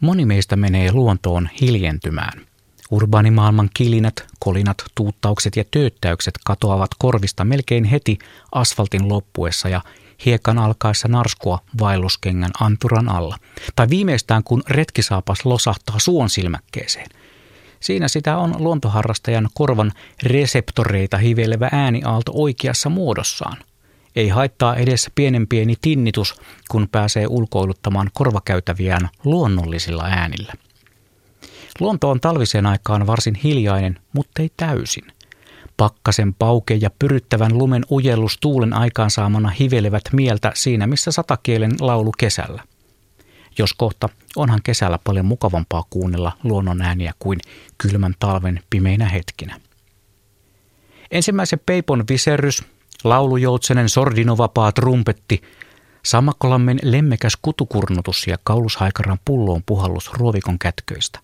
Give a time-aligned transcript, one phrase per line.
[0.00, 2.46] Moni meistä menee luontoon hiljentymään.
[2.90, 8.18] Urbaanimaailman kilinät, kolinat, tuuttaukset ja tööttäykset katoavat korvista melkein heti
[8.52, 9.80] asfaltin loppuessa ja
[10.24, 13.36] hiekan alkaessa narskua vaelluskengän anturan alla.
[13.76, 17.06] Tai viimeistään kun retkisaapas losahtaa suon silmäkkeeseen.
[17.80, 19.92] Siinä sitä on luontoharrastajan korvan
[20.22, 23.56] reseptoreita hivelevä ääniaalto oikeassa muodossaan.
[24.16, 26.34] Ei haittaa edes pienen pieni tinnitus,
[26.70, 30.52] kun pääsee ulkoiluttamaan korvakäytäviään luonnollisilla äänillä.
[31.80, 35.04] Luonto on talviseen aikaan varsin hiljainen, mutta ei täysin.
[35.76, 42.62] Pakkasen pauke ja pyryttävän lumen ujellus tuulen aikaansaamana hivelevät mieltä siinä, missä satakielen laulu kesällä.
[43.58, 47.38] Jos kohta, onhan kesällä paljon mukavampaa kuunnella luonnon ääniä kuin
[47.78, 49.60] kylmän talven pimeinä hetkinä.
[51.10, 52.64] Ensimmäisen peipon viserrys,
[53.04, 55.42] laulujoutsenen sordinovapaa trumpetti,
[56.02, 61.18] Samakkolammen lemmekäs kutukurnutus ja kaulushaikaran pulloon puhallus ruovikon kätköistä.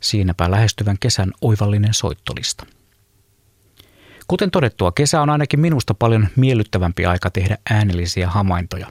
[0.00, 2.66] Siinäpä lähestyvän kesän oivallinen soittolista.
[4.28, 8.86] Kuten todettua, kesä on ainakin minusta paljon miellyttävämpi aika tehdä äänellisiä havaintoja.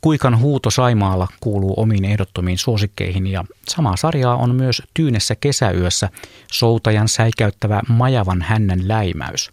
[0.00, 6.08] Kuikan huuto Saimaalla kuuluu omiin ehdottomiin suosikkeihin ja samaa sarjaa on myös Tyynessä kesäyössä
[6.52, 9.50] soutajan säikäyttävä majavan hännän läimäys.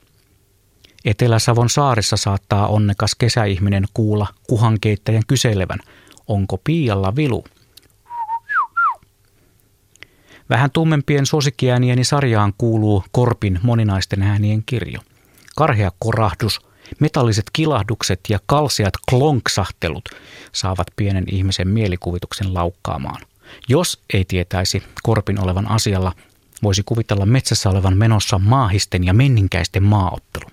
[1.05, 5.79] Etelä-Savon saarissa saattaa onnekas kesäihminen kuulla kuhankeittäjän kyselevän,
[6.27, 7.43] onko piialla vilu.
[10.49, 14.99] Vähän tummempien suosikkiäänieni sarjaan kuuluu Korpin moninaisten äänien kirjo.
[15.55, 16.61] Karhea korahdus,
[16.99, 20.09] metalliset kilahdukset ja kalseat klonksahtelut
[20.51, 23.21] saavat pienen ihmisen mielikuvituksen laukkaamaan.
[23.67, 26.11] Jos ei tietäisi Korpin olevan asialla,
[26.63, 30.52] voisi kuvitella metsässä olevan menossa maahisten ja menninkäisten maaottelu.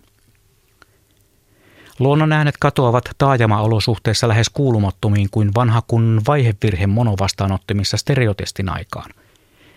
[2.00, 9.10] Luonnon äänet katoavat taajama-olosuhteissa lähes kuulumattomiin kuin vanha kun vaihevirhe monovastaanottimissa stereotestin aikaan.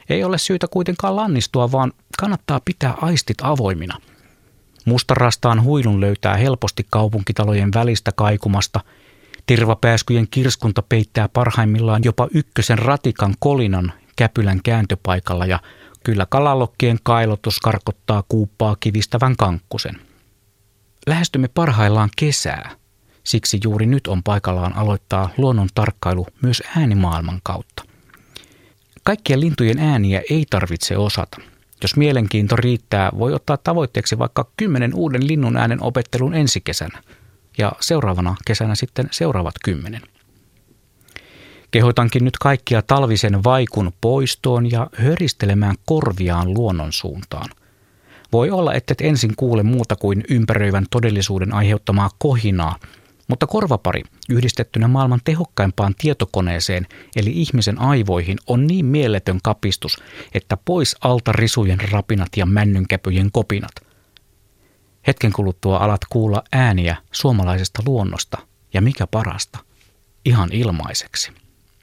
[0.09, 3.97] Ei ole syytä kuitenkaan lannistua, vaan kannattaa pitää aistit avoimina.
[4.85, 8.79] Mustarastaan huilun löytää helposti kaupunkitalojen välistä kaikumasta.
[9.45, 15.59] Tirvapääskyjen kirskunta peittää parhaimmillaan jopa ykkösen ratikan kolinan käpylän kääntöpaikalla ja
[16.03, 20.12] kyllä kalalokkien kailotus karkottaa kuuppaa kivistävän kankkusen.
[21.07, 22.71] Lähestymme parhaillaan kesää.
[23.23, 27.83] Siksi juuri nyt on paikallaan aloittaa luonnon tarkkailu myös äänimaailman kautta.
[29.03, 31.37] Kaikkia lintujen ääniä ei tarvitse osata.
[31.81, 37.03] Jos mielenkiinto riittää, voi ottaa tavoitteeksi vaikka kymmenen uuden linnun äänen opettelun ensi kesänä
[37.57, 40.01] ja seuraavana kesänä sitten seuraavat kymmenen.
[41.71, 47.49] Kehotankin nyt kaikkia talvisen vaikun poistoon ja höristelemään korviaan luonnon suuntaan.
[48.33, 52.75] Voi olla, että et ensin kuule muuta kuin ympäröivän todellisuuden aiheuttamaa kohinaa–
[53.27, 60.95] mutta korvapari yhdistettynä maailman tehokkaimpaan tietokoneeseen eli ihmisen aivoihin on niin mieletön kapistus, että pois
[61.01, 63.71] alta risujen rapinat ja männynkäpyjen kopinat.
[65.07, 68.37] Hetken kuluttua alat kuulla ääniä suomalaisesta luonnosta
[68.73, 69.59] ja mikä parasta,
[70.25, 71.31] ihan ilmaiseksi.